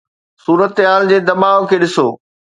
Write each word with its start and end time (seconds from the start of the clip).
صورتحال 0.43 1.03
جي 1.11 1.17
دٻاء 1.27 1.57
کي 1.69 1.75
ڏسو. 1.81 2.07